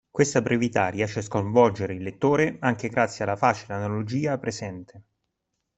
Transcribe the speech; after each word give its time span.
Questa 0.09 0.41
brevità 0.41 0.87
riesce 0.87 1.19
a 1.19 1.21
sconvolgere 1.21 1.93
il 1.93 2.01
lettore 2.01 2.57
anche 2.61 2.89
grazie 2.89 3.23
alla 3.23 3.35
facile 3.35 3.75
analogia 3.75 4.39
presente. 4.39 5.03